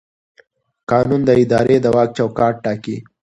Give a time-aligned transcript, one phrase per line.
[0.91, 2.97] قانون د ادارې د واک چوکاټ ټاکي.